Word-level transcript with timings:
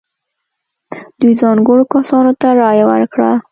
دوی 1.19 1.33
ځانګړو 1.41 1.83
کسانو 1.93 2.31
ته 2.41 2.47
رایه 2.61 2.85
ورکړه. 2.91 3.31